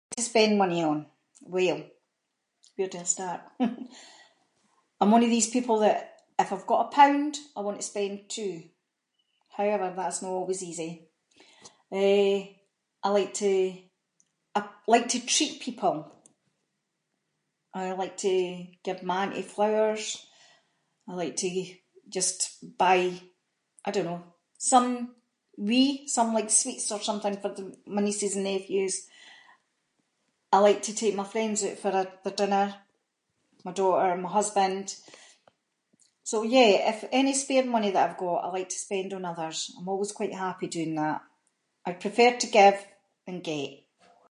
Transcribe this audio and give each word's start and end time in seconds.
What 0.07 0.15
do 0.17 0.21
I 0.21 0.25
spend 0.31 0.57
money 0.63 0.81
on? 0.91 0.97
Well, 1.57 1.81
where 2.77 2.87
do 2.91 2.99
I 2.99 3.03
start. 3.15 3.41
I’m 5.01 5.09
one 5.15 5.23
of 5.23 5.29
these 5.35 5.49
people 5.55 5.77
that 5.85 5.97
if 6.43 6.49
I’ve 6.51 6.69
got 6.71 6.85
a 6.85 6.95
pound, 7.01 7.33
I 7.57 7.61
want 7.63 7.77
to 7.79 7.91
spend 7.91 8.15
two. 8.37 8.53
However, 9.57 9.87
that’s 9.89 10.21
no 10.23 10.29
always 10.39 10.61
easy. 10.71 10.91
Eh, 12.05 12.35
I 13.05 13.09
like 13.17 13.33
to- 13.45 13.77
I 14.57 14.59
like 14.95 15.07
to 15.13 15.25
treat 15.35 15.65
people. 15.67 15.95
I 17.79 17.93
like 18.03 18.15
to 18.27 18.33
give 18.85 19.01
my 19.09 19.17
aunty 19.23 19.43
flowers. 19.55 20.03
I 21.09 21.11
like 21.21 21.35
to 21.43 21.49
just 22.17 22.39
buy- 22.83 23.21
I 23.87 23.89
don’t 23.93 24.09
know, 24.09 24.21
some 24.73 24.87
wee- 25.69 26.03
some 26.15 26.29
like 26.37 26.59
sweets 26.61 26.87
or 26.95 27.01
something 27.09 27.35
for 27.41 27.51
the- 27.57 27.73
for 27.81 27.91
my 27.95 28.01
nieces 28.05 28.33
and 28.35 28.47
nephews. 28.51 28.95
I 30.53 30.57
like 30.67 30.81
to 30.85 30.99
take 31.01 31.19
my 31.21 31.27
friends 31.33 31.59
out 31.67 31.77
for 31.83 31.91
a- 32.01 32.13
their 32.23 32.37
dinner, 32.41 32.67
my 33.67 33.73
daughter 33.81 34.07
and 34.13 34.23
my 34.25 34.33
husband. 34.39 34.85
So 36.29 36.37
yeah, 36.55 36.69
if 36.91 36.97
any 37.19 37.33
spare 37.35 37.67
money 37.75 37.89
that 37.91 38.03
I’ve 38.05 38.21
got, 38.25 38.43
I 38.43 38.47
like 38.57 38.69
to 38.73 38.83
spend 38.85 39.09
on 39.13 39.29
others. 39.31 39.59
I’m 39.75 39.87
always 39.91 40.17
quite 40.19 40.43
happy 40.45 40.67
doing 40.69 40.95
that. 41.03 41.19
I 41.87 41.91
prefer 42.03 42.29
to 42.39 42.53
give 42.59 42.77
than 43.25 43.37
get. 43.49 43.71